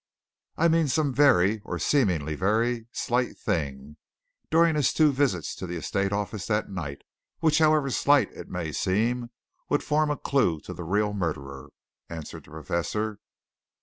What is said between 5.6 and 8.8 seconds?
the estate office that night, which, however slight it may